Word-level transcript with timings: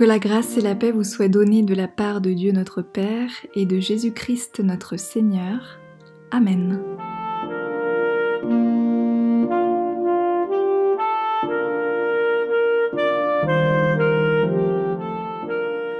Que 0.00 0.06
la 0.06 0.18
grâce 0.18 0.56
et 0.56 0.62
la 0.62 0.74
paix 0.74 0.92
vous 0.92 1.04
soient 1.04 1.28
données 1.28 1.62
de 1.62 1.74
la 1.74 1.86
part 1.86 2.22
de 2.22 2.32
Dieu 2.32 2.52
notre 2.52 2.80
Père 2.80 3.28
et 3.54 3.66
de 3.66 3.80
Jésus-Christ 3.80 4.60
notre 4.60 4.96
Seigneur. 4.96 5.78
Amen. 6.30 6.80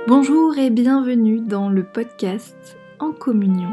Bonjour 0.08 0.56
et 0.56 0.70
bienvenue 0.70 1.42
dans 1.42 1.68
le 1.68 1.84
podcast 1.84 2.78
En 3.00 3.12
communion. 3.12 3.68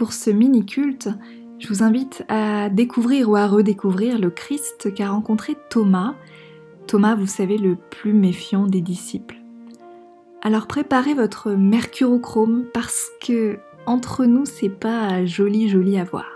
Pour 0.00 0.14
ce 0.14 0.30
mini-culte, 0.30 1.10
je 1.58 1.68
vous 1.68 1.82
invite 1.82 2.24
à 2.30 2.70
découvrir 2.70 3.28
ou 3.28 3.36
à 3.36 3.46
redécouvrir 3.46 4.18
le 4.18 4.30
Christ 4.30 4.94
qu'a 4.94 5.10
rencontré 5.10 5.58
Thomas. 5.68 6.14
Thomas, 6.86 7.14
vous 7.14 7.26
savez, 7.26 7.58
le 7.58 7.76
plus 7.76 8.14
méfiant 8.14 8.64
des 8.64 8.80
disciples. 8.80 9.42
Alors 10.40 10.66
préparez 10.66 11.12
votre 11.12 11.50
mercurochrome 11.50 12.64
parce 12.72 13.10
que 13.20 13.58
entre 13.84 14.24
nous, 14.24 14.46
c'est 14.46 14.70
pas 14.70 15.26
joli 15.26 15.68
joli 15.68 15.98
à 15.98 16.04
voir. 16.04 16.30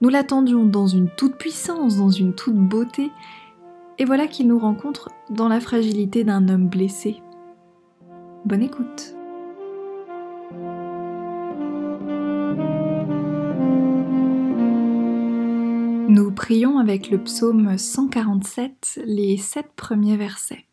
Nous 0.00 0.08
l'attendions 0.08 0.64
dans 0.64 0.86
une 0.86 1.10
toute 1.16 1.34
puissance, 1.34 1.96
dans 1.96 2.10
une 2.10 2.32
toute 2.32 2.54
beauté, 2.54 3.10
et 3.98 4.04
voilà 4.04 4.28
qu'il 4.28 4.46
nous 4.46 4.60
rencontre 4.60 5.10
dans 5.30 5.48
la 5.48 5.58
fragilité 5.58 6.22
d'un 6.22 6.48
homme 6.48 6.68
blessé. 6.68 7.16
Bonne 8.44 8.62
écoute. 8.62 9.17
Nous 16.08 16.32
prions 16.32 16.78
avec 16.78 17.10
le 17.10 17.22
psaume 17.22 17.76
147 17.76 19.02
les 19.04 19.36
sept 19.36 19.66
premiers 19.76 20.16
versets. 20.16 20.64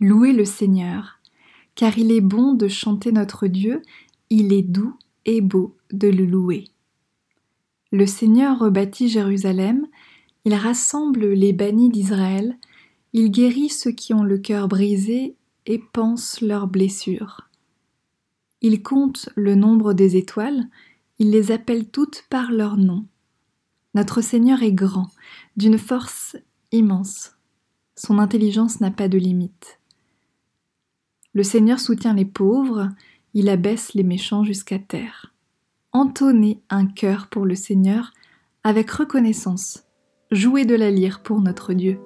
Louez 0.00 0.32
le 0.32 0.44
Seigneur, 0.44 1.20
car 1.76 1.96
il 1.96 2.10
est 2.10 2.20
bon 2.20 2.54
de 2.54 2.66
chanter 2.66 3.12
notre 3.12 3.46
Dieu, 3.46 3.80
il 4.28 4.52
est 4.52 4.62
doux 4.62 4.94
et 5.24 5.40
beau 5.40 5.76
de 5.92 6.08
le 6.08 6.26
louer. 6.26 6.64
Le 7.92 8.06
Seigneur 8.06 8.58
rebâtit 8.58 9.08
Jérusalem, 9.08 9.86
il 10.44 10.54
rassemble 10.54 11.24
les 11.24 11.52
bannis 11.52 11.90
d'Israël, 11.90 12.58
il 13.12 13.30
guérit 13.30 13.68
ceux 13.68 13.92
qui 13.92 14.12
ont 14.14 14.24
le 14.24 14.38
cœur 14.38 14.66
brisé 14.66 15.36
et 15.66 15.78
pense 15.78 16.40
leurs 16.40 16.66
blessures. 16.66 17.48
Il 18.62 18.82
compte 18.82 19.28
le 19.36 19.54
nombre 19.54 19.92
des 19.92 20.16
étoiles, 20.16 20.66
il 21.20 21.30
les 21.30 21.52
appelle 21.52 21.88
toutes 21.88 22.24
par 22.28 22.50
leur 22.50 22.76
nom. 22.76 23.06
Notre 23.94 24.20
Seigneur 24.20 24.62
est 24.62 24.72
grand, 24.72 25.08
d'une 25.56 25.78
force 25.78 26.36
immense. 26.72 27.36
Son 27.96 28.18
intelligence 28.18 28.80
n'a 28.80 28.90
pas 28.90 29.08
de 29.08 29.18
limite. 29.18 29.78
Le 31.32 31.42
Seigneur 31.42 31.78
soutient 31.78 32.14
les 32.14 32.24
pauvres, 32.24 32.88
il 33.34 33.48
abaisse 33.48 33.94
les 33.94 34.02
méchants 34.02 34.44
jusqu'à 34.44 34.78
terre. 34.78 35.32
Entonnez 35.92 36.60
un 36.70 36.86
cœur 36.86 37.28
pour 37.28 37.46
le 37.46 37.54
Seigneur 37.54 38.12
avec 38.64 38.90
reconnaissance. 38.90 39.84
Jouez 40.30 40.64
de 40.64 40.74
la 40.74 40.90
lyre 40.90 41.22
pour 41.22 41.40
notre 41.40 41.72
Dieu. 41.72 42.00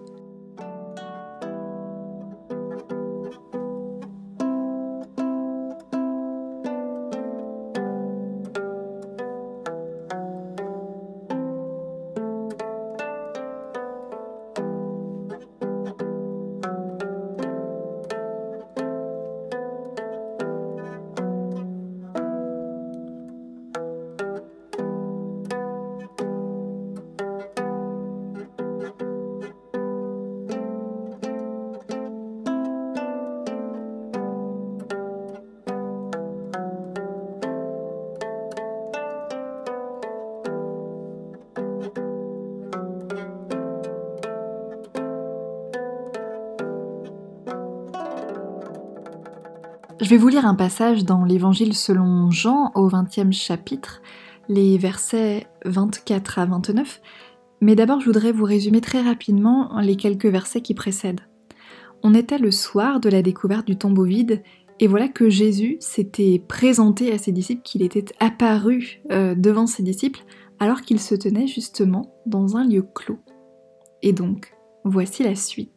Je 50.01 50.11
vais 50.11 50.17
vous 50.17 50.29
lire 50.29 50.47
un 50.47 50.55
passage 50.55 51.05
dans 51.05 51.25
l'Évangile 51.25 51.75
selon 51.75 52.31
Jean 52.31 52.71
au 52.77 52.89
20e 52.89 53.33
chapitre, 53.33 54.01
les 54.49 54.79
versets 54.79 55.49
24 55.65 56.39
à 56.39 56.47
29, 56.47 57.01
mais 57.61 57.75
d'abord 57.75 58.01
je 58.01 58.07
voudrais 58.07 58.31
vous 58.31 58.45
résumer 58.45 58.81
très 58.81 59.03
rapidement 59.03 59.81
les 59.81 59.97
quelques 59.97 60.27
versets 60.27 60.61
qui 60.61 60.75
précèdent. 60.75 61.23
On 62.05 62.15
était 62.15 62.39
le 62.39 62.53
soir 62.53 63.01
de 63.01 63.09
la 63.09 63.23
découverte 63.23 63.67
du 63.67 63.77
tombeau 63.77 64.05
vide, 64.05 64.45
et 64.79 64.87
voilà 64.87 65.09
que 65.09 65.29
Jésus 65.29 65.79
s'était 65.81 66.41
présenté 66.47 67.13
à 67.13 67.19
ses 67.19 67.33
disciples, 67.33 67.63
qu'il 67.63 67.83
était 67.83 68.05
apparu 68.21 69.01
euh, 69.11 69.35
devant 69.35 69.67
ses 69.67 69.83
disciples, 69.83 70.25
alors 70.61 70.83
qu'il 70.83 71.01
se 71.01 71.17
tenait 71.17 71.49
justement 71.49 72.15
dans 72.25 72.57
un 72.57 72.65
lieu 72.65 72.87
clos. 72.95 73.19
Et 74.03 74.13
donc, 74.13 74.55
voici 74.85 75.25
la 75.25 75.35
suite. 75.35 75.73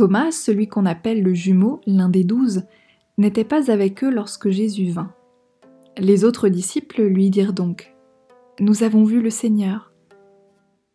Thomas, 0.00 0.30
celui 0.30 0.66
qu'on 0.66 0.86
appelle 0.86 1.22
le 1.22 1.34
jumeau, 1.34 1.82
l'un 1.86 2.08
des 2.08 2.24
douze, 2.24 2.62
n'était 3.18 3.44
pas 3.44 3.70
avec 3.70 4.02
eux 4.02 4.08
lorsque 4.08 4.48
Jésus 4.48 4.88
vint. 4.88 5.12
Les 5.98 6.24
autres 6.24 6.48
disciples 6.48 7.02
lui 7.02 7.28
dirent 7.28 7.52
donc 7.52 7.94
Nous 8.60 8.82
avons 8.82 9.04
vu 9.04 9.20
le 9.20 9.28
Seigneur. 9.28 9.92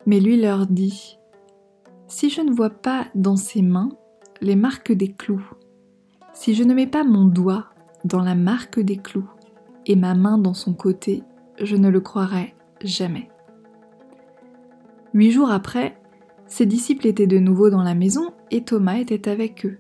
Mais 0.08 0.20
lui 0.20 0.42
leur 0.42 0.66
dit 0.66 1.20
Si 2.08 2.32
je 2.32 2.42
ne 2.42 2.52
vois 2.52 2.72
pas 2.72 3.06
dans 3.14 3.36
ses 3.36 3.62
mains 3.62 3.90
les 4.42 4.56
marques 4.56 4.92
des 4.92 5.12
clous, 5.12 5.52
si 6.34 6.56
je 6.56 6.64
ne 6.64 6.74
mets 6.74 6.88
pas 6.88 7.04
mon 7.04 7.26
doigt 7.26 7.68
dans 8.06 8.24
la 8.24 8.34
marque 8.34 8.80
des 8.80 8.98
clous 8.98 9.30
et 9.86 9.96
ma 9.96 10.16
main 10.16 10.40
dans 10.40 10.56
son 10.56 10.74
côté, 10.74 11.22
je 11.62 11.76
ne 11.76 11.90
le 11.90 12.02
croirai 12.02 12.56
jamais. 12.84 13.30
Huit 15.14 15.30
jours 15.30 15.52
après, 15.52 15.96
ses 16.48 16.66
disciples 16.66 17.06
étaient 17.06 17.28
de 17.28 17.38
nouveau 17.38 17.70
dans 17.70 17.84
la 17.84 17.94
maison 17.94 18.32
et 18.52 18.64
Thomas 18.64 18.98
était 18.98 19.30
avec 19.30 19.66
eux. 19.66 19.78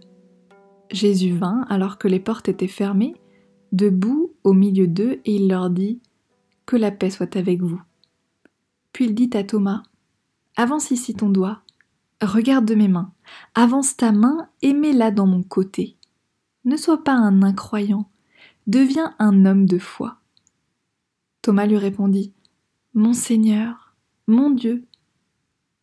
Jésus 0.91 1.31
vint 1.31 1.65
alors 1.69 1.97
que 1.97 2.07
les 2.07 2.19
portes 2.19 2.49
étaient 2.49 2.67
fermées, 2.67 3.15
debout 3.71 4.33
au 4.43 4.53
milieu 4.53 4.87
d'eux, 4.87 5.19
et 5.25 5.35
il 5.35 5.47
leur 5.49 5.69
dit 5.69 5.99
Que 6.65 6.75
la 6.75 6.91
paix 6.91 7.09
soit 7.09 7.35
avec 7.35 7.61
vous. 7.61 7.81
Puis 8.93 9.05
il 9.05 9.15
dit 9.15 9.29
à 9.33 9.43
Thomas 9.43 9.83
Avance 10.57 10.91
ici 10.91 11.13
ton 11.13 11.29
doigt, 11.29 11.61
regarde 12.21 12.65
de 12.65 12.75
mes 12.75 12.87
mains, 12.87 13.11
avance 13.55 13.97
ta 13.97 14.13
main 14.13 14.47
et 14.61 14.73
mets-la 14.73 15.11
dans 15.11 15.27
mon 15.27 15.43
côté. 15.43 15.97
Ne 16.63 16.77
sois 16.77 17.03
pas 17.03 17.13
un 17.13 17.43
incroyant, 17.43 18.09
deviens 18.67 19.13
un 19.19 19.45
homme 19.45 19.65
de 19.65 19.77
foi. 19.77 20.17
Thomas 21.41 21.65
lui 21.65 21.77
répondit 21.77 22.33
Mon 22.93 23.13
Seigneur, 23.13 23.95
mon 24.27 24.49
Dieu. 24.49 24.85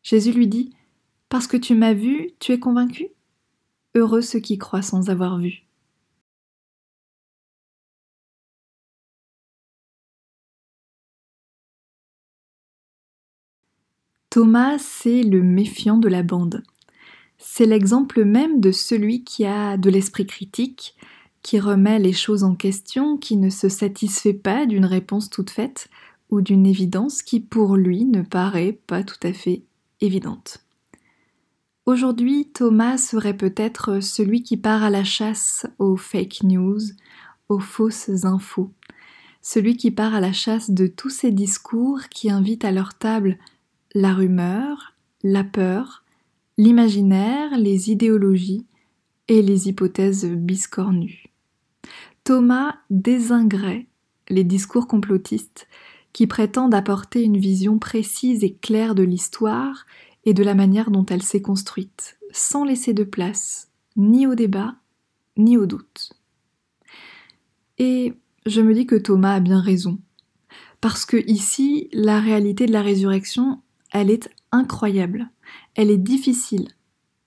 Jésus 0.02 0.32
lui 0.32 0.48
dit 0.48 0.74
Parce 1.32 1.46
que 1.46 1.56
tu 1.56 1.74
m'as 1.74 1.94
vu, 1.94 2.32
tu 2.40 2.52
es 2.52 2.58
convaincu? 2.58 3.08
Heureux 3.94 4.20
ceux 4.20 4.38
qui 4.38 4.58
croient 4.58 4.82
sans 4.82 5.08
avoir 5.08 5.38
vu. 5.38 5.62
Thomas, 14.28 14.76
c'est 14.76 15.22
le 15.22 15.42
méfiant 15.42 15.96
de 15.96 16.08
la 16.08 16.22
bande. 16.22 16.62
C'est 17.38 17.64
l'exemple 17.64 18.24
même 18.24 18.60
de 18.60 18.70
celui 18.70 19.24
qui 19.24 19.46
a 19.46 19.78
de 19.78 19.88
l'esprit 19.88 20.26
critique, 20.26 20.94
qui 21.40 21.58
remet 21.58 21.98
les 21.98 22.12
choses 22.12 22.44
en 22.44 22.54
question, 22.54 23.16
qui 23.16 23.38
ne 23.38 23.48
se 23.48 23.70
satisfait 23.70 24.34
pas 24.34 24.66
d'une 24.66 24.84
réponse 24.84 25.30
toute 25.30 25.48
faite 25.48 25.88
ou 26.28 26.42
d'une 26.42 26.66
évidence 26.66 27.22
qui 27.22 27.40
pour 27.40 27.76
lui 27.76 28.04
ne 28.04 28.20
paraît 28.20 28.78
pas 28.86 29.02
tout 29.02 29.16
à 29.22 29.32
fait 29.32 29.62
évidente. 30.02 30.62
Aujourd'hui, 31.84 32.48
Thomas 32.52 32.96
serait 32.96 33.36
peut-être 33.36 34.00
celui 34.00 34.42
qui 34.42 34.56
part 34.56 34.84
à 34.84 34.90
la 34.90 35.04
chasse 35.04 35.66
aux 35.78 35.96
fake 35.96 36.44
news, 36.44 36.80
aux 37.48 37.58
fausses 37.58 38.24
infos, 38.24 38.70
celui 39.40 39.76
qui 39.76 39.90
part 39.90 40.14
à 40.14 40.20
la 40.20 40.32
chasse 40.32 40.70
de 40.70 40.86
tous 40.86 41.10
ces 41.10 41.32
discours 41.32 42.08
qui 42.08 42.30
invitent 42.30 42.64
à 42.64 42.70
leur 42.70 42.94
table 42.94 43.36
la 43.94 44.14
rumeur, 44.14 44.94
la 45.24 45.42
peur, 45.42 46.04
l'imaginaire, 46.56 47.58
les 47.58 47.90
idéologies, 47.90 48.64
et 49.28 49.42
les 49.42 49.68
hypothèses 49.68 50.26
biscornues. 50.26 51.24
Thomas 52.24 52.76
désingrait 52.90 53.86
les 54.28 54.44
discours 54.44 54.86
complotistes 54.86 55.68
qui 56.12 56.26
prétendent 56.26 56.74
apporter 56.74 57.22
une 57.22 57.38
vision 57.38 57.78
précise 57.78 58.44
et 58.44 58.54
claire 58.54 58.94
de 58.94 59.02
l'histoire 59.02 59.86
et 60.24 60.34
de 60.34 60.42
la 60.42 60.54
manière 60.54 60.90
dont 60.90 61.06
elle 61.06 61.22
s'est 61.22 61.42
construite, 61.42 62.18
sans 62.30 62.64
laisser 62.64 62.94
de 62.94 63.04
place 63.04 63.70
ni 63.96 64.26
au 64.26 64.34
débat 64.34 64.76
ni 65.36 65.56
au 65.56 65.66
doute. 65.66 66.12
Et 67.78 68.14
je 68.46 68.60
me 68.60 68.74
dis 68.74 68.86
que 68.86 68.96
Thomas 68.96 69.34
a 69.34 69.40
bien 69.40 69.60
raison, 69.60 69.98
parce 70.80 71.04
que 71.04 71.16
ici, 71.28 71.88
la 71.92 72.20
réalité 72.20 72.66
de 72.66 72.72
la 72.72 72.82
résurrection, 72.82 73.62
elle 73.92 74.10
est 74.10 74.30
incroyable, 74.50 75.30
elle 75.74 75.90
est 75.90 75.98
difficile 75.98 76.68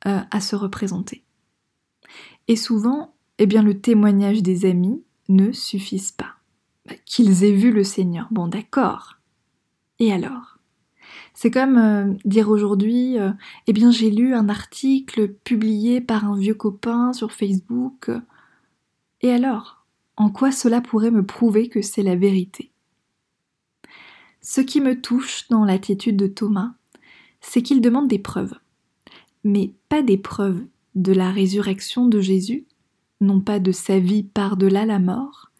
euh, 0.07 0.19
à 0.29 0.41
se 0.41 0.55
représenter. 0.55 1.23
Et 2.47 2.55
souvent, 2.55 3.15
eh 3.37 3.45
bien, 3.47 3.63
le 3.63 3.79
témoignage 3.79 4.43
des 4.43 4.65
amis 4.65 5.03
ne 5.29 5.51
suffisent 5.51 6.11
pas. 6.11 6.35
Bah, 6.85 6.95
qu'ils 7.05 7.43
aient 7.43 7.55
vu 7.55 7.71
le 7.71 7.83
Seigneur, 7.83 8.27
bon 8.31 8.47
d'accord. 8.47 9.17
Et 9.99 10.11
alors? 10.11 10.54
C'est 11.35 11.51
comme 11.51 11.77
euh, 11.77 12.13
dire 12.23 12.49
aujourd'hui, 12.49 13.19
euh, 13.19 13.31
eh 13.67 13.73
bien, 13.73 13.91
j'ai 13.91 14.09
lu 14.09 14.33
un 14.33 14.47
article 14.47 15.27
publié 15.27 15.99
par 15.99 16.25
un 16.25 16.37
vieux 16.37 16.55
copain 16.55 17.11
sur 17.11 17.33
Facebook. 17.33 18.09
Et 19.21 19.31
alors 19.31 19.85
En 20.15 20.29
quoi 20.29 20.51
cela 20.51 20.79
pourrait 20.79 21.11
me 21.11 21.25
prouver 21.25 21.67
que 21.67 21.81
c'est 21.81 22.03
la 22.03 22.15
vérité? 22.15 22.71
Ce 24.41 24.61
qui 24.61 24.79
me 24.79 25.01
touche 25.01 25.47
dans 25.49 25.65
l'attitude 25.65 26.15
de 26.15 26.27
Thomas, 26.27 26.73
c'est 27.41 27.61
qu'il 27.61 27.81
demande 27.81 28.07
des 28.07 28.19
preuves. 28.19 28.57
Mais 29.43 29.73
pas 29.89 30.01
des 30.01 30.17
preuves 30.17 30.63
de 30.95 31.11
la 31.11 31.31
résurrection 31.31 32.07
de 32.07 32.21
Jésus, 32.21 32.65
non 33.19 33.41
pas 33.41 33.59
de 33.59 33.73
sa 33.73 33.99
vie 33.99 34.23
par-delà 34.23 34.85
la 34.85 34.99
mort, 34.99 35.51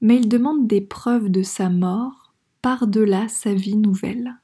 mais 0.00 0.16
il 0.18 0.28
demande 0.28 0.68
des 0.68 0.80
preuves 0.80 1.30
de 1.30 1.42
sa 1.42 1.68
mort 1.68 2.34
par-delà 2.62 3.26
sa 3.28 3.54
vie 3.54 3.76
nouvelle. 3.76 4.36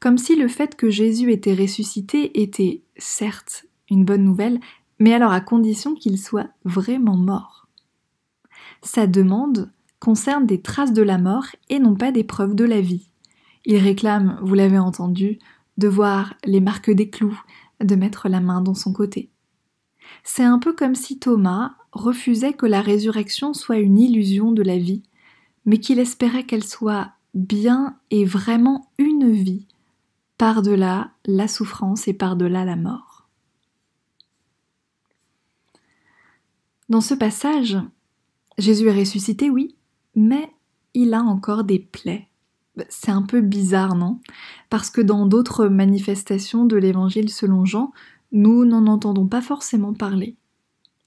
Comme 0.00 0.18
si 0.18 0.36
le 0.36 0.48
fait 0.48 0.76
que 0.76 0.90
Jésus 0.90 1.32
était 1.32 1.54
ressuscité 1.54 2.42
était, 2.42 2.82
certes, 2.96 3.66
une 3.90 4.04
bonne 4.04 4.24
nouvelle, 4.24 4.60
mais 4.98 5.12
alors 5.12 5.32
à 5.32 5.40
condition 5.40 5.94
qu'il 5.94 6.18
soit 6.18 6.48
vraiment 6.64 7.16
mort. 7.16 7.68
Sa 8.82 9.06
demande 9.06 9.70
concerne 9.98 10.46
des 10.46 10.60
traces 10.60 10.92
de 10.92 11.02
la 11.02 11.18
mort 11.18 11.46
et 11.70 11.78
non 11.78 11.94
pas 11.94 12.12
des 12.12 12.24
preuves 12.24 12.54
de 12.54 12.64
la 12.64 12.80
vie. 12.80 13.08
Il 13.64 13.78
réclame, 13.78 14.38
vous 14.42 14.54
l'avez 14.54 14.78
entendu, 14.78 15.38
de 15.78 15.88
voir 15.88 16.34
les 16.44 16.60
marques 16.60 16.90
des 16.90 17.08
clous, 17.08 17.42
de 17.80 17.94
mettre 17.96 18.28
la 18.28 18.40
main 18.40 18.60
dans 18.60 18.74
son 18.74 18.92
côté. 18.92 19.30
C'est 20.22 20.44
un 20.44 20.58
peu 20.58 20.74
comme 20.74 20.94
si 20.94 21.18
Thomas 21.18 21.72
refusait 21.92 22.52
que 22.52 22.66
la 22.66 22.82
résurrection 22.82 23.54
soit 23.54 23.78
une 23.78 23.98
illusion 23.98 24.52
de 24.52 24.62
la 24.62 24.76
vie, 24.76 25.02
mais 25.64 25.78
qu'il 25.78 25.98
espérait 25.98 26.44
qu'elle 26.44 26.64
soit 26.64 27.12
bien 27.34 27.98
et 28.10 28.24
vraiment 28.24 28.90
une 28.98 29.30
vie, 29.30 29.66
par-delà 30.38 31.10
la 31.26 31.48
souffrance 31.48 32.08
et 32.08 32.14
par-delà 32.14 32.64
la 32.64 32.76
mort. 32.76 33.28
Dans 36.88 37.00
ce 37.00 37.14
passage, 37.14 37.78
Jésus 38.58 38.88
est 38.88 38.98
ressuscité, 38.98 39.50
oui, 39.50 39.74
mais 40.14 40.50
il 40.92 41.14
a 41.14 41.22
encore 41.22 41.64
des 41.64 41.78
plaies. 41.78 42.28
C'est 42.88 43.10
un 43.10 43.22
peu 43.22 43.40
bizarre, 43.40 43.94
non? 43.94 44.20
Parce 44.68 44.90
que 44.90 45.00
dans 45.00 45.26
d'autres 45.26 45.66
manifestations 45.66 46.66
de 46.66 46.76
l'Évangile 46.76 47.30
selon 47.30 47.64
Jean, 47.64 47.92
nous 48.32 48.64
n'en 48.64 48.86
entendons 48.86 49.26
pas 49.26 49.40
forcément 49.40 49.94
parler. 49.94 50.36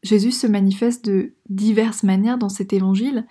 Jésus 0.04 0.32
se 0.32 0.48
manifeste 0.48 1.06
de 1.06 1.34
diverses 1.50 2.04
manières 2.04 2.38
dans 2.38 2.50
cet 2.50 2.72
évangile, 2.72 3.26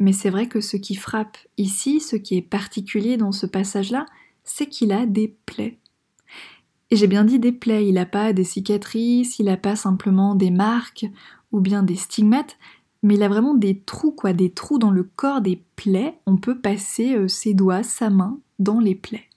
mais 0.00 0.14
c'est 0.14 0.30
vrai 0.30 0.48
que 0.48 0.62
ce 0.62 0.78
qui 0.78 0.94
frappe 0.94 1.36
ici, 1.58 2.00
ce 2.00 2.16
qui 2.16 2.36
est 2.36 2.42
particulier 2.42 3.18
dans 3.18 3.32
ce 3.32 3.44
passage-là, 3.44 4.06
c'est 4.44 4.66
qu'il 4.66 4.92
a 4.92 5.04
des 5.04 5.36
plaies. 5.44 5.78
Et 6.90 6.96
j'ai 6.96 7.06
bien 7.06 7.24
dit 7.24 7.38
des 7.38 7.52
plaies, 7.52 7.86
il 7.86 7.94
n'a 7.94 8.06
pas 8.06 8.32
des 8.32 8.42
cicatrices, 8.42 9.38
il 9.38 9.44
n'a 9.44 9.58
pas 9.58 9.76
simplement 9.76 10.34
des 10.34 10.50
marques 10.50 11.06
ou 11.52 11.60
bien 11.60 11.82
des 11.82 11.96
stigmates, 11.96 12.56
mais 13.02 13.14
il 13.14 13.22
a 13.22 13.28
vraiment 13.28 13.54
des 13.54 13.78
trous, 13.78 14.12
quoi, 14.12 14.32
des 14.32 14.50
trous 14.50 14.78
dans 14.78 14.90
le 14.90 15.04
corps, 15.04 15.42
des 15.42 15.62
plaies. 15.76 16.18
On 16.26 16.38
peut 16.38 16.58
passer 16.58 17.14
euh, 17.14 17.28
ses 17.28 17.54
doigts, 17.54 17.82
sa 17.82 18.08
main 18.10 18.40
dans 18.58 18.80
les 18.80 18.94
plaies. 18.94 19.28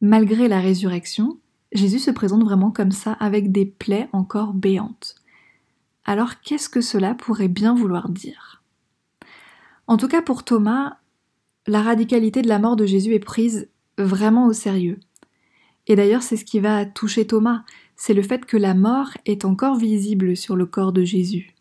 Malgré 0.00 0.48
la 0.48 0.60
résurrection, 0.60 1.38
Jésus 1.72 2.00
se 2.00 2.10
présente 2.10 2.42
vraiment 2.42 2.72
comme 2.72 2.92
ça, 2.92 3.12
avec 3.12 3.52
des 3.52 3.66
plaies 3.66 4.08
encore 4.12 4.52
béantes. 4.52 5.14
Alors 6.04 6.40
qu'est-ce 6.40 6.68
que 6.68 6.80
cela 6.80 7.14
pourrait 7.14 7.48
bien 7.48 7.74
vouloir 7.74 8.08
dire? 8.08 8.61
En 9.92 9.98
tout 9.98 10.08
cas 10.08 10.22
pour 10.22 10.42
Thomas, 10.42 10.96
la 11.66 11.82
radicalité 11.82 12.40
de 12.40 12.48
la 12.48 12.58
mort 12.58 12.76
de 12.76 12.86
Jésus 12.86 13.12
est 13.12 13.18
prise 13.18 13.68
vraiment 13.98 14.46
au 14.46 14.54
sérieux. 14.54 14.98
Et 15.86 15.96
d'ailleurs 15.96 16.22
c'est 16.22 16.38
ce 16.38 16.46
qui 16.46 16.60
va 16.60 16.86
toucher 16.86 17.26
Thomas, 17.26 17.62
c'est 17.94 18.14
le 18.14 18.22
fait 18.22 18.46
que 18.46 18.56
la 18.56 18.72
mort 18.72 19.10
est 19.26 19.44
encore 19.44 19.76
visible 19.76 20.34
sur 20.34 20.56
le 20.56 20.64
corps 20.64 20.94
de 20.94 21.04
Jésus. 21.04 21.54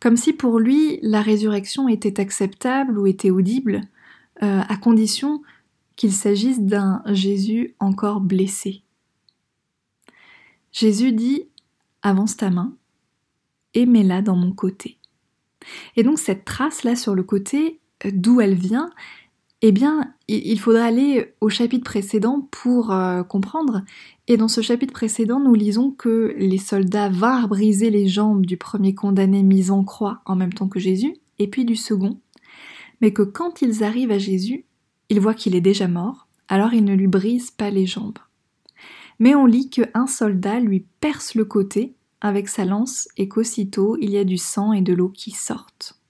Comme 0.00 0.16
si 0.16 0.32
pour 0.32 0.58
lui 0.58 0.98
la 1.02 1.22
résurrection 1.22 1.88
était 1.88 2.18
acceptable 2.18 2.98
ou 2.98 3.06
était 3.06 3.30
audible, 3.30 3.82
euh, 4.42 4.62
à 4.68 4.76
condition 4.76 5.40
qu'il 5.94 6.12
s'agisse 6.12 6.62
d'un 6.62 7.02
Jésus 7.06 7.76
encore 7.78 8.20
blessé. 8.20 8.82
Jésus 10.72 11.12
dit 11.12 11.44
Avance 12.02 12.36
ta 12.36 12.50
main 12.50 12.74
et 13.74 13.86
mets-la 13.86 14.22
dans 14.22 14.34
mon 14.34 14.50
côté. 14.50 14.99
Et 15.96 16.02
donc 16.02 16.18
cette 16.18 16.44
trace-là 16.44 16.96
sur 16.96 17.14
le 17.14 17.22
côté, 17.22 17.80
euh, 18.04 18.10
d'où 18.12 18.40
elle 18.40 18.54
vient, 18.54 18.90
eh 19.62 19.72
bien, 19.72 20.14
il 20.26 20.58
faudra 20.58 20.84
aller 20.84 21.34
au 21.42 21.50
chapitre 21.50 21.84
précédent 21.84 22.48
pour 22.50 22.92
euh, 22.92 23.22
comprendre. 23.22 23.82
Et 24.26 24.38
dans 24.38 24.48
ce 24.48 24.62
chapitre 24.62 24.94
précédent, 24.94 25.38
nous 25.38 25.52
lisons 25.52 25.90
que 25.90 26.34
les 26.38 26.56
soldats 26.56 27.10
vinrent 27.10 27.48
briser 27.48 27.90
les 27.90 28.08
jambes 28.08 28.46
du 28.46 28.56
premier 28.56 28.94
condamné 28.94 29.42
mis 29.42 29.70
en 29.70 29.84
croix 29.84 30.22
en 30.24 30.34
même 30.34 30.54
temps 30.54 30.68
que 30.68 30.80
Jésus, 30.80 31.14
et 31.38 31.46
puis 31.46 31.66
du 31.66 31.76
second, 31.76 32.18
mais 33.02 33.12
que 33.12 33.22
quand 33.22 33.60
ils 33.60 33.84
arrivent 33.84 34.12
à 34.12 34.18
Jésus, 34.18 34.64
ils 35.10 35.20
voient 35.20 35.34
qu'il 35.34 35.54
est 35.54 35.60
déjà 35.60 35.88
mort, 35.88 36.26
alors 36.48 36.72
ils 36.72 36.84
ne 36.84 36.94
lui 36.94 37.08
brisent 37.08 37.50
pas 37.50 37.68
les 37.68 37.84
jambes 37.84 38.18
mais 39.20 39.34
on 39.34 39.46
lit 39.46 39.70
qu'un 39.70 40.08
soldat 40.08 40.58
lui 40.58 40.86
perce 41.00 41.36
le 41.36 41.44
côté 41.44 41.94
avec 42.20 42.48
sa 42.48 42.64
lance 42.64 43.08
et 43.16 43.28
qu'aussitôt 43.28 43.96
il 44.00 44.10
y 44.10 44.18
a 44.18 44.24
du 44.24 44.38
sang 44.38 44.72
et 44.72 44.82
de 44.82 44.92
l'eau 44.92 45.08
qui 45.08 45.30
sortent. 45.30 46.00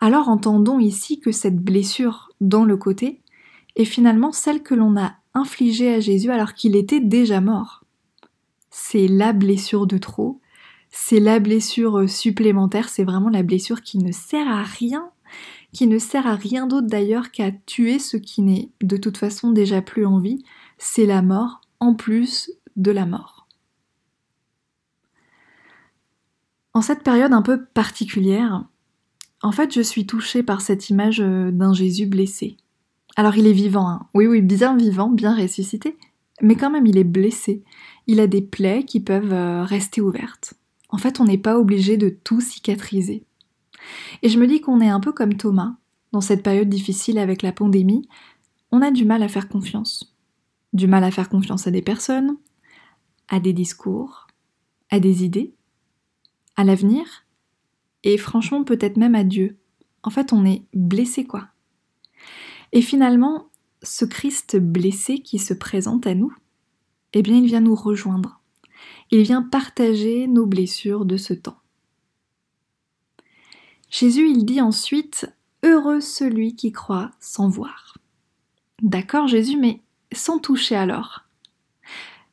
Alors 0.00 0.28
entendons 0.28 0.78
ici 0.78 1.20
que 1.20 1.32
cette 1.32 1.58
blessure 1.58 2.30
dans 2.40 2.64
le 2.64 2.76
côté 2.76 3.20
est 3.76 3.84
finalement 3.84 4.32
celle 4.32 4.62
que 4.62 4.74
l'on 4.74 4.96
a 4.96 5.14
infligée 5.34 5.94
à 5.94 6.00
Jésus 6.00 6.30
alors 6.30 6.54
qu'il 6.54 6.76
était 6.76 7.00
déjà 7.00 7.40
mort. 7.40 7.84
C'est 8.70 9.08
la 9.08 9.32
blessure 9.32 9.86
de 9.86 9.98
trop, 9.98 10.40
c'est 10.90 11.20
la 11.20 11.40
blessure 11.40 12.08
supplémentaire, 12.08 12.88
c'est 12.88 13.04
vraiment 13.04 13.28
la 13.28 13.42
blessure 13.42 13.82
qui 13.82 13.98
ne 13.98 14.12
sert 14.12 14.48
à 14.48 14.62
rien, 14.62 15.10
qui 15.72 15.86
ne 15.86 15.98
sert 15.98 16.26
à 16.26 16.36
rien 16.36 16.66
d'autre 16.66 16.86
d'ailleurs 16.86 17.30
qu'à 17.30 17.50
tuer 17.50 17.98
ce 17.98 18.16
qui 18.16 18.42
n'est 18.42 18.70
de 18.80 18.96
toute 18.96 19.16
façon 19.16 19.50
déjà 19.50 19.82
plus 19.82 20.06
en 20.06 20.18
vie, 20.18 20.44
c'est 20.78 21.06
la 21.06 21.22
mort 21.22 21.60
en 21.80 21.94
plus 21.94 22.52
de 22.76 22.90
la 22.90 23.06
mort. 23.06 23.33
En 26.74 26.82
cette 26.82 27.02
période 27.02 27.32
un 27.32 27.42
peu 27.42 27.64
particulière, 27.64 28.64
en 29.42 29.52
fait, 29.52 29.72
je 29.72 29.80
suis 29.80 30.06
touchée 30.06 30.42
par 30.42 30.60
cette 30.60 30.90
image 30.90 31.20
euh, 31.20 31.50
d'un 31.50 31.72
Jésus 31.72 32.06
blessé. 32.06 32.56
Alors 33.16 33.36
il 33.36 33.46
est 33.46 33.52
vivant, 33.52 33.88
hein. 33.88 34.06
oui 34.14 34.26
oui, 34.26 34.42
bien 34.42 34.76
vivant, 34.76 35.08
bien 35.08 35.36
ressuscité, 35.36 35.96
mais 36.42 36.56
quand 36.56 36.70
même 36.70 36.86
il 36.86 36.98
est 36.98 37.04
blessé. 37.04 37.62
Il 38.06 38.18
a 38.20 38.26
des 38.26 38.42
plaies 38.42 38.84
qui 38.84 39.00
peuvent 39.00 39.32
euh, 39.32 39.62
rester 39.62 40.00
ouvertes. 40.00 40.54
En 40.88 40.98
fait, 40.98 41.20
on 41.20 41.24
n'est 41.24 41.38
pas 41.38 41.58
obligé 41.58 41.96
de 41.96 42.08
tout 42.08 42.40
cicatriser. 42.40 43.24
Et 44.22 44.28
je 44.28 44.38
me 44.38 44.46
dis 44.46 44.60
qu'on 44.60 44.80
est 44.80 44.88
un 44.88 45.00
peu 45.00 45.12
comme 45.12 45.36
Thomas, 45.36 45.76
dans 46.12 46.20
cette 46.20 46.42
période 46.42 46.68
difficile 46.68 47.18
avec 47.18 47.42
la 47.42 47.52
pandémie, 47.52 48.08
on 48.72 48.82
a 48.82 48.90
du 48.90 49.04
mal 49.04 49.22
à 49.22 49.28
faire 49.28 49.48
confiance 49.48 50.14
du 50.74 50.88
mal 50.88 51.04
à 51.04 51.10
faire 51.10 51.28
confiance 51.30 51.66
à 51.66 51.70
des 51.70 51.80
personnes, 51.80 52.36
à 53.28 53.40
des 53.40 53.54
discours, 53.54 54.26
à 54.90 55.00
des 55.00 55.24
idées, 55.24 55.54
à 56.56 56.64
l'avenir, 56.64 57.24
et 58.02 58.18
franchement 58.18 58.64
peut-être 58.64 58.96
même 58.96 59.14
à 59.14 59.24
Dieu. 59.24 59.58
En 60.02 60.10
fait, 60.10 60.32
on 60.32 60.44
est 60.44 60.64
blessé 60.74 61.24
quoi. 61.24 61.48
Et 62.72 62.82
finalement, 62.82 63.48
ce 63.82 64.04
Christ 64.04 64.56
blessé 64.56 65.18
qui 65.18 65.38
se 65.38 65.54
présente 65.54 66.06
à 66.06 66.14
nous, 66.14 66.34
eh 67.12 67.22
bien 67.22 67.36
il 67.36 67.46
vient 67.46 67.60
nous 67.60 67.74
rejoindre. 67.74 68.40
Il 69.10 69.22
vient 69.22 69.42
partager 69.42 70.26
nos 70.26 70.46
blessures 70.46 71.04
de 71.04 71.16
ce 71.16 71.34
temps. 71.34 71.58
Jésus, 73.90 74.28
il 74.28 74.44
dit 74.44 74.60
ensuite 74.60 75.32
Heureux 75.62 76.00
celui 76.00 76.56
qui 76.56 76.72
croit 76.72 77.12
sans 77.20 77.48
voir. 77.48 77.96
D'accord 78.82 79.28
Jésus, 79.28 79.56
mais 79.56 79.80
sans 80.12 80.38
toucher 80.38 80.76
alors. 80.76 81.24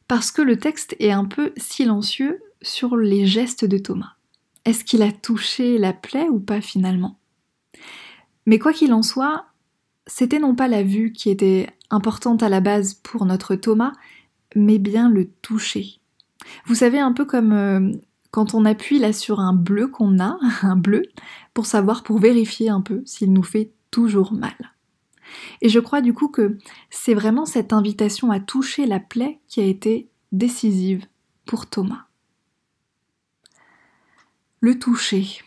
parce 0.08 0.32
que 0.32 0.42
le 0.42 0.58
texte 0.58 0.96
est 1.00 1.12
un 1.12 1.24
peu 1.24 1.54
silencieux 1.56 2.44
sur 2.62 2.96
les 2.98 3.26
gestes 3.26 3.66
de 3.66 3.78
Thomas. 3.78 4.14
Est-ce 4.66 4.84
qu'il 4.84 5.02
a 5.02 5.12
touché 5.12 5.78
la 5.78 5.94
plaie 5.94 6.30
ou 6.30 6.40
pas 6.40 6.62
finalement? 6.62 7.18
Mais 8.46 8.60
quoi 8.60 8.74
qu'il 8.74 8.94
en 8.94 9.02
soit, 9.02 9.46
c'était 10.08 10.40
non 10.40 10.56
pas 10.56 10.68
la 10.68 10.84
vue 10.84 11.12
qui 11.12 11.30
était 11.30 11.68
importante 11.90 12.44
à 12.44 12.50
la 12.50 12.60
base 12.60 12.94
pour 12.96 13.26
notre 13.26 13.56
Thomas, 13.56 13.94
mais 14.56 14.78
bien 14.78 15.10
le 15.10 15.30
toucher. 15.42 16.00
Vous 16.66 16.76
savez, 16.76 17.00
un 17.00 17.14
peu 17.14 17.26
comme 17.26 17.54
euh, 17.54 17.92
quand 18.32 18.54
on 18.54 18.66
appuie 18.66 19.00
là 19.00 19.14
sur 19.14 19.40
un 19.40 19.54
bleu 19.54 19.88
qu'on 19.88 20.20
a, 20.20 20.38
un 20.62 20.76
bleu, 20.76 21.04
pour 21.54 21.66
savoir, 21.66 22.04
pour 22.04 22.20
vérifier 22.20 22.70
un 22.70 22.82
peu 22.82 23.02
s'il 23.06 23.34
nous 23.34 23.44
fait 23.44 23.72
toujours 23.92 24.34
mal. 24.34 24.56
Et 25.62 25.70
je 25.70 25.80
crois 25.80 26.02
du 26.02 26.14
coup 26.14 26.28
que 26.28 26.58
c'est 26.90 27.14
vraiment 27.14 27.46
cette 27.46 27.74
invitation 27.74 28.32
à 28.32 28.40
toucher 28.40 28.86
la 28.86 29.00
plaie 29.00 29.40
qui 29.48 29.62
a 29.62 29.66
été 29.66 30.10
décisive 30.32 31.06
pour 31.46 31.68
Thomas. 31.68 32.06
Le 34.62 34.80
toucher. 34.80 35.44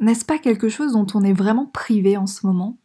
N'est-ce 0.00 0.24
pas 0.24 0.38
quelque 0.38 0.68
chose 0.68 0.92
dont 0.92 1.06
on 1.14 1.24
est 1.24 1.32
vraiment 1.32 1.66
privé 1.66 2.16
en 2.16 2.26
ce 2.26 2.46
moment? 2.46 2.78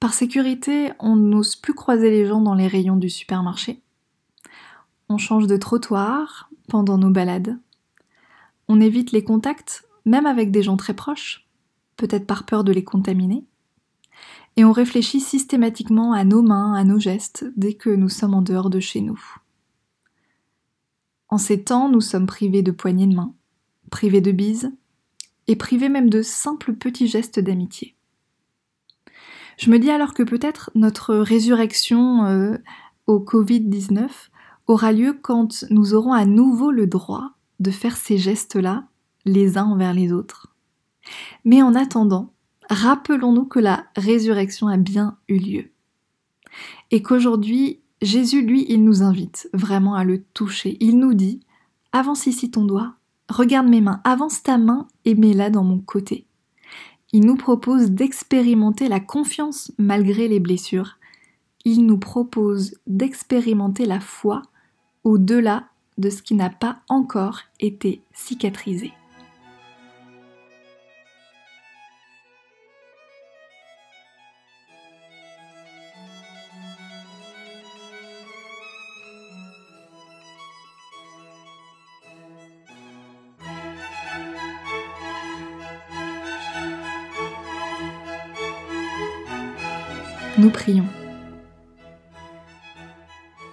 Par 0.00 0.14
sécurité, 0.14 0.92
on 0.98 1.16
n'ose 1.16 1.56
plus 1.56 1.74
croiser 1.74 2.10
les 2.10 2.26
gens 2.26 2.40
dans 2.40 2.54
les 2.54 2.68
rayons 2.68 2.96
du 2.96 3.10
supermarché. 3.10 3.82
On 5.08 5.18
change 5.18 5.46
de 5.46 5.56
trottoir 5.56 6.48
pendant 6.68 6.96
nos 6.96 7.10
balades. 7.10 7.58
On 8.68 8.80
évite 8.80 9.12
les 9.12 9.24
contacts, 9.24 9.84
même 10.04 10.26
avec 10.26 10.50
des 10.50 10.62
gens 10.62 10.76
très 10.76 10.94
proches, 10.94 11.46
peut-être 11.96 12.26
par 12.26 12.46
peur 12.46 12.64
de 12.64 12.72
les 12.72 12.84
contaminer 12.84 13.44
et 14.56 14.64
on 14.64 14.72
réfléchit 14.72 15.20
systématiquement 15.20 16.12
à 16.12 16.24
nos 16.24 16.42
mains, 16.42 16.74
à 16.74 16.84
nos 16.84 16.98
gestes, 16.98 17.44
dès 17.56 17.74
que 17.74 17.90
nous 17.90 18.08
sommes 18.08 18.34
en 18.34 18.42
dehors 18.42 18.70
de 18.70 18.80
chez 18.80 19.00
nous. 19.00 19.20
En 21.28 21.38
ces 21.38 21.64
temps, 21.64 21.88
nous 21.88 22.00
sommes 22.00 22.26
privés 22.26 22.62
de 22.62 22.70
poignées 22.70 23.06
de 23.06 23.14
main, 23.14 23.34
privés 23.92 24.22
de 24.22 24.32
bises, 24.32 24.72
et 25.46 25.54
privés 25.54 25.88
même 25.88 26.10
de 26.10 26.22
simples 26.22 26.72
petits 26.72 27.06
gestes 27.06 27.38
d'amitié. 27.38 27.94
Je 29.58 29.70
me 29.70 29.78
dis 29.78 29.90
alors 29.90 30.14
que 30.14 30.22
peut-être 30.22 30.70
notre 30.74 31.14
résurrection 31.14 32.24
euh, 32.24 32.56
au 33.06 33.20
Covid-19 33.20 34.08
aura 34.66 34.92
lieu 34.92 35.12
quand 35.20 35.64
nous 35.70 35.94
aurons 35.94 36.12
à 36.12 36.24
nouveau 36.24 36.70
le 36.70 36.86
droit 36.86 37.32
de 37.60 37.70
faire 37.70 37.96
ces 37.96 38.16
gestes-là 38.16 38.86
les 39.24 39.58
uns 39.58 39.66
envers 39.66 39.94
les 39.94 40.12
autres. 40.12 40.54
Mais 41.44 41.62
en 41.62 41.74
attendant, 41.74 42.32
rappelons-nous 42.70 43.44
que 43.44 43.60
la 43.60 43.86
résurrection 43.94 44.68
a 44.68 44.78
bien 44.78 45.18
eu 45.28 45.38
lieu. 45.38 45.70
Et 46.90 47.02
qu'aujourd'hui, 47.02 47.80
Jésus, 48.00 48.42
lui, 48.42 48.64
il 48.68 48.84
nous 48.84 49.02
invite 49.02 49.48
vraiment 49.52 49.94
à 49.94 50.04
le 50.04 50.22
toucher. 50.22 50.76
Il 50.80 50.98
nous 50.98 51.14
dit, 51.14 51.40
avance 51.92 52.26
ici 52.26 52.50
ton 52.50 52.64
doigt, 52.64 52.96
regarde 53.32 53.68
mes 53.68 53.80
mains, 53.80 54.00
avance 54.04 54.42
ta 54.42 54.58
main 54.58 54.86
et 55.04 55.14
mets-la 55.14 55.50
dans 55.50 55.64
mon 55.64 55.78
côté. 55.78 56.26
Il 57.12 57.26
nous 57.26 57.36
propose 57.36 57.90
d'expérimenter 57.90 58.88
la 58.88 59.00
confiance 59.00 59.72
malgré 59.78 60.28
les 60.28 60.40
blessures. 60.40 60.98
Il 61.64 61.84
nous 61.84 61.98
propose 61.98 62.78
d'expérimenter 62.86 63.86
la 63.86 64.00
foi 64.00 64.42
au-delà 65.04 65.64
de 65.98 66.10
ce 66.10 66.22
qui 66.22 66.34
n'a 66.34 66.50
pas 66.50 66.78
encore 66.88 67.40
été 67.60 68.02
cicatrisé. 68.12 68.92
Nous 90.42 90.50
prions. 90.50 90.88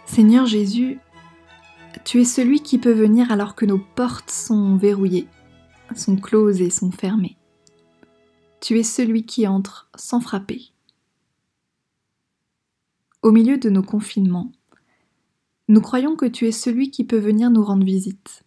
Seigneur 0.07 0.47
Jésus, 0.47 0.97
tu 2.03 2.19
es 2.19 2.25
celui 2.25 2.63
qui 2.63 2.79
peut 2.79 2.93
venir 2.93 3.31
alors 3.31 3.53
que 3.53 3.67
nos 3.67 3.77
portes 3.77 4.31
sont 4.31 4.75
verrouillées, 4.75 5.27
sont 5.95 6.15
closes 6.15 6.61
et 6.61 6.71
sont 6.71 6.89
fermées. 6.89 7.37
Tu 8.59 8.79
es 8.79 8.83
celui 8.83 9.23
qui 9.27 9.45
entre 9.45 9.87
sans 9.93 10.19
frapper. 10.19 10.73
Au 13.21 13.31
milieu 13.31 13.59
de 13.59 13.69
nos 13.69 13.83
confinements, 13.83 14.51
nous 15.67 15.81
croyons 15.81 16.15
que 16.15 16.25
tu 16.25 16.47
es 16.47 16.51
celui 16.51 16.89
qui 16.89 17.03
peut 17.03 17.19
venir 17.19 17.51
nous 17.51 17.63
rendre 17.63 17.85
visite 17.85 18.45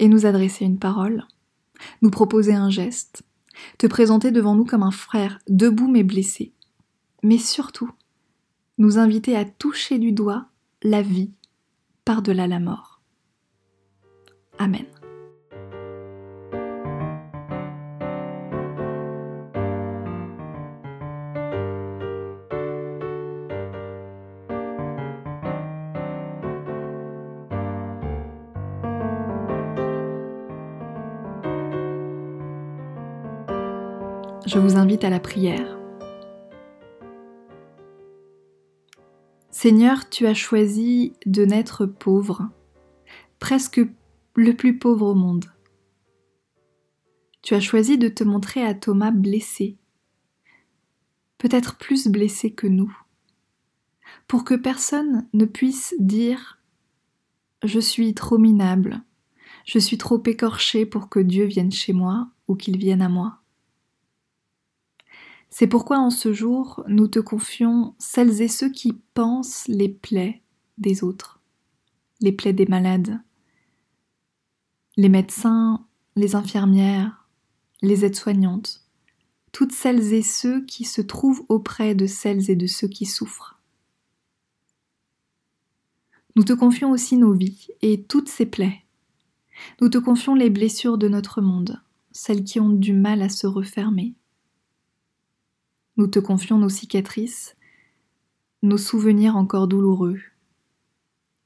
et 0.00 0.08
nous 0.08 0.26
adresser 0.26 0.64
une 0.64 0.80
parole, 0.80 1.24
nous 2.02 2.10
proposer 2.10 2.52
un 2.52 2.68
geste, 2.68 3.22
te 3.78 3.86
présenter 3.86 4.32
devant 4.32 4.56
nous 4.56 4.64
comme 4.64 4.82
un 4.82 4.90
frère 4.90 5.38
debout 5.46 5.88
mais 5.88 6.02
blessé, 6.02 6.52
mais 7.22 7.38
surtout 7.38 7.90
nous 8.78 8.98
inviter 8.98 9.36
à 9.36 9.44
toucher 9.44 9.98
du 9.98 10.12
doigt 10.12 10.46
la 10.82 11.02
vie 11.02 11.32
par-delà 12.04 12.46
la 12.46 12.60
mort. 12.60 13.00
Amen. 14.58 14.86
Je 34.46 34.58
vous 34.58 34.76
invite 34.76 35.04
à 35.04 35.10
la 35.10 35.20
prière. 35.20 35.79
Seigneur, 39.62 40.08
tu 40.08 40.26
as 40.26 40.32
choisi 40.32 41.12
de 41.26 41.44
naître 41.44 41.84
pauvre, 41.84 42.48
presque 43.38 43.82
le 44.34 44.56
plus 44.56 44.78
pauvre 44.78 45.08
au 45.08 45.14
monde. 45.14 45.52
Tu 47.42 47.52
as 47.52 47.60
choisi 47.60 47.98
de 47.98 48.08
te 48.08 48.24
montrer 48.24 48.64
à 48.64 48.72
Thomas 48.72 49.10
blessé, 49.10 49.76
peut-être 51.36 51.76
plus 51.76 52.08
blessé 52.08 52.54
que 52.54 52.66
nous, 52.66 52.90
pour 54.28 54.44
que 54.44 54.54
personne 54.54 55.28
ne 55.34 55.44
puisse 55.44 55.94
dire⁇ 55.98 56.58
Je 57.68 57.80
suis 57.80 58.14
trop 58.14 58.38
minable, 58.38 59.02
je 59.66 59.78
suis 59.78 59.98
trop 59.98 60.22
écorché 60.24 60.86
pour 60.86 61.10
que 61.10 61.20
Dieu 61.20 61.44
vienne 61.44 61.70
chez 61.70 61.92
moi 61.92 62.30
ou 62.48 62.54
qu'il 62.54 62.78
vienne 62.78 63.02
à 63.02 63.10
moi⁇ 63.10 63.36
c'est 65.50 65.66
pourquoi 65.66 65.98
en 65.98 66.10
ce 66.10 66.32
jour, 66.32 66.84
nous 66.86 67.08
te 67.08 67.18
confions 67.18 67.94
celles 67.98 68.40
et 68.40 68.48
ceux 68.48 68.70
qui 68.70 68.92
pensent 69.14 69.66
les 69.66 69.88
plaies 69.88 70.42
des 70.78 71.02
autres, 71.02 71.40
les 72.20 72.32
plaies 72.32 72.52
des 72.52 72.66
malades, 72.66 73.20
les 74.96 75.08
médecins, 75.08 75.84
les 76.14 76.36
infirmières, 76.36 77.28
les 77.82 78.04
aides-soignantes, 78.04 78.86
toutes 79.52 79.72
celles 79.72 80.14
et 80.14 80.22
ceux 80.22 80.64
qui 80.64 80.84
se 80.84 81.00
trouvent 81.00 81.44
auprès 81.48 81.96
de 81.96 82.06
celles 82.06 82.48
et 82.50 82.56
de 82.56 82.68
ceux 82.68 82.88
qui 82.88 83.04
souffrent. 83.04 83.60
Nous 86.36 86.44
te 86.44 86.52
confions 86.52 86.92
aussi 86.92 87.16
nos 87.16 87.32
vies 87.32 87.68
et 87.82 88.04
toutes 88.04 88.28
ces 88.28 88.46
plaies. 88.46 88.84
Nous 89.80 89.88
te 89.88 89.98
confions 89.98 90.34
les 90.34 90.48
blessures 90.48 90.96
de 90.96 91.08
notre 91.08 91.40
monde, 91.40 91.82
celles 92.12 92.44
qui 92.44 92.60
ont 92.60 92.70
du 92.70 92.92
mal 92.92 93.20
à 93.20 93.28
se 93.28 93.48
refermer, 93.48 94.14
nous 96.00 96.06
te 96.06 96.18
confions 96.18 96.56
nos 96.56 96.70
cicatrices, 96.70 97.56
nos 98.62 98.78
souvenirs 98.78 99.36
encore 99.36 99.68
douloureux. 99.68 100.18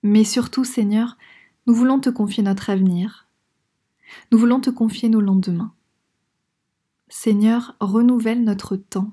Mais 0.04 0.22
surtout, 0.22 0.62
Seigneur, 0.62 1.18
nous 1.66 1.74
voulons 1.74 1.98
te 1.98 2.08
confier 2.08 2.44
notre 2.44 2.70
avenir. 2.70 3.26
Nous 4.30 4.38
voulons 4.38 4.60
te 4.60 4.70
confier 4.70 5.08
nos 5.08 5.20
lendemains. 5.20 5.74
Seigneur, 7.08 7.74
renouvelle 7.80 8.44
notre 8.44 8.76
temps, 8.76 9.10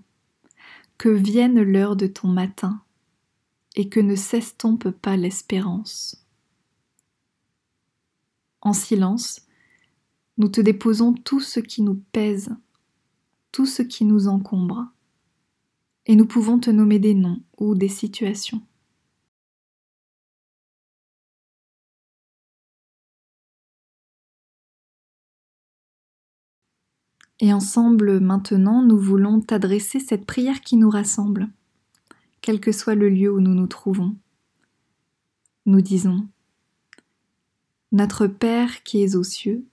que 1.00 1.10
vienne 1.10 1.60
l'heure 1.63 1.95
de 1.95 2.05
ton 2.05 2.27
matin, 2.27 2.83
et 3.75 3.89
que 3.89 4.00
ne 4.00 4.15
s'estompe 4.15 4.91
pas 4.91 5.17
l'espérance. 5.17 6.24
En 8.62 8.74
silence, 8.74 9.48
nous 10.38 10.50
te 10.50 10.62
déposons 10.62 11.13
tout 11.13 11.39
ce 11.39 11.60
qui 11.60 11.81
nous 11.81 12.00
pèse, 12.12 12.55
tout 13.51 13.65
ce 13.65 13.81
qui 13.81 14.05
nous 14.05 14.27
encombre 14.27 14.91
et 16.05 16.15
nous 16.15 16.25
pouvons 16.25 16.60
te 16.60 16.70
nommer 16.70 17.00
des 17.00 17.13
noms 17.13 17.41
ou 17.58 17.75
des 17.75 17.89
situations. 17.89 18.62
Et 27.43 27.51
ensemble, 27.53 28.20
maintenant, 28.20 28.84
nous 28.84 29.00
voulons 29.00 29.41
t'adresser 29.41 30.00
cette 30.00 30.27
prière 30.27 30.62
qui 30.62 30.77
nous 30.77 30.91
rassemble, 30.91 31.50
quel 32.41 32.60
que 32.60 32.72
soit 32.72 32.93
le 32.93 33.10
lieu 33.10 33.34
où 33.34 33.41
nous 33.41 33.55
nous 33.55 33.65
trouvons. 33.65 34.15
nous 35.65 35.81
disons 35.81 36.27
Notre 37.91 38.27
Père 38.27 38.84
qui 38.84 39.01
es 39.01 39.15
aux 39.15 39.24
cieux, 39.24 39.65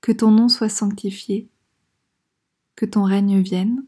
que 0.00 0.10
ton 0.10 0.32
nom 0.32 0.48
soit 0.48 0.68
sanctifié, 0.68 1.48
que 2.74 2.84
ton 2.84 3.04
règne 3.04 3.40
vienne, 3.40 3.84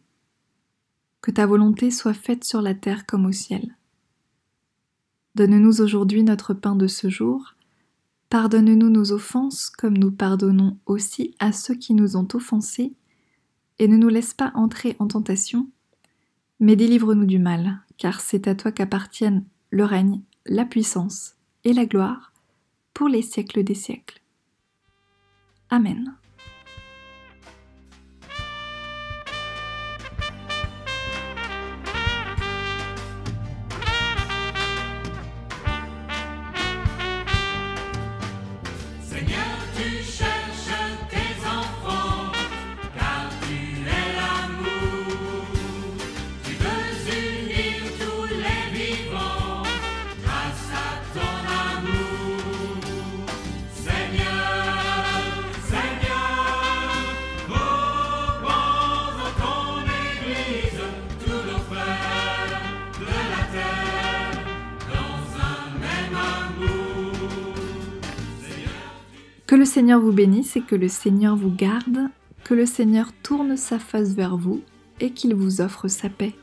que 1.28 1.32
ta 1.34 1.44
volonté 1.44 1.90
soit 1.90 2.14
faite 2.14 2.42
sur 2.42 2.62
la 2.62 2.74
terre 2.74 3.04
comme 3.04 3.26
au 3.26 3.32
ciel. 3.32 3.76
Donne-nous 5.34 5.82
aujourd'hui 5.82 6.22
notre 6.22 6.54
pain 6.54 6.74
de 6.74 6.86
ce 6.86 7.10
jour, 7.10 7.54
pardonne-nous 8.30 8.88
nos 8.88 9.12
offenses 9.12 9.68
comme 9.68 9.98
nous 9.98 10.10
pardonnons 10.10 10.78
aussi 10.86 11.34
à 11.38 11.52
ceux 11.52 11.74
qui 11.74 11.92
nous 11.92 12.16
ont 12.16 12.26
offensés, 12.32 12.94
et 13.78 13.88
ne 13.88 13.98
nous 13.98 14.08
laisse 14.08 14.32
pas 14.32 14.52
entrer 14.54 14.96
en 15.00 15.06
tentation, 15.06 15.68
mais 16.60 16.76
délivre-nous 16.76 17.26
du 17.26 17.38
mal, 17.38 17.82
car 17.98 18.22
c'est 18.22 18.48
à 18.48 18.54
toi 18.54 18.72
qu'appartiennent 18.72 19.44
le 19.68 19.84
règne, 19.84 20.22
la 20.46 20.64
puissance 20.64 21.34
et 21.64 21.74
la 21.74 21.84
gloire 21.84 22.32
pour 22.94 23.08
les 23.08 23.20
siècles 23.20 23.64
des 23.64 23.74
siècles. 23.74 24.22
Amen. 25.68 26.14
Que 69.48 69.54
le 69.54 69.64
Seigneur 69.64 69.98
vous 69.98 70.12
bénisse 70.12 70.56
et 70.56 70.60
que 70.60 70.76
le 70.76 70.88
Seigneur 70.88 71.34
vous 71.34 71.50
garde, 71.50 72.10
que 72.44 72.52
le 72.52 72.66
Seigneur 72.66 73.14
tourne 73.22 73.56
sa 73.56 73.78
face 73.78 74.10
vers 74.10 74.36
vous 74.36 74.60
et 75.00 75.12
qu'il 75.12 75.34
vous 75.34 75.62
offre 75.62 75.88
sa 75.88 76.10
paix. 76.10 76.34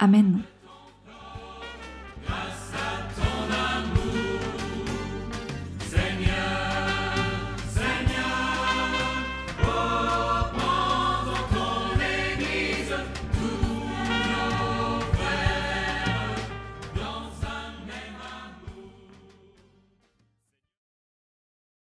Amen. 0.00 0.40